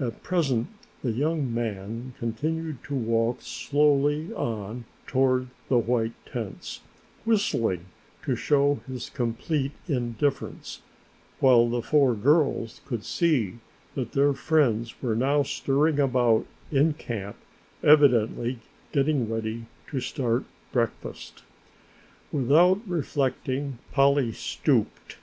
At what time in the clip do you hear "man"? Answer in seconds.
1.54-2.14